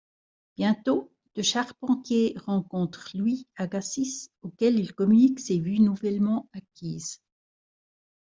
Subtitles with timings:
[0.57, 7.21] Bientôt, de Charpentier rencontre Louis Agassiz, auquel il communique ses vues nouvellement acquises.